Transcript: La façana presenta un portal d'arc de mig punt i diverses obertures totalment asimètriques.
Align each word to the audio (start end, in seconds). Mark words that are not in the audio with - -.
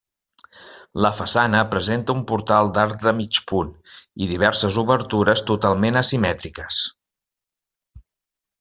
La 1.05 1.09
façana 1.17 1.59
presenta 1.73 2.15
un 2.19 2.23
portal 2.31 2.71
d'arc 2.77 3.03
de 3.09 3.13
mig 3.19 3.39
punt 3.51 3.69
i 4.27 4.31
diverses 4.33 4.81
obertures 4.85 5.45
totalment 5.51 6.01
asimètriques. 6.05 6.81